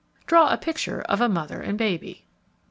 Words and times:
__Draw 0.25 0.51
a 0.51 0.57
picture 0.57 1.01
of 1.03 1.21
a 1.21 1.29
mother 1.29 1.61
and 1.61 1.77
baby. 1.77 2.25